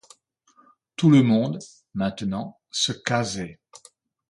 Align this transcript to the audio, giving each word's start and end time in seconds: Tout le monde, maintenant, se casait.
Tout 0.95 1.11
le 1.11 1.21
monde, 1.21 1.59
maintenant, 1.93 2.59
se 2.71 2.91
casait. 2.91 3.59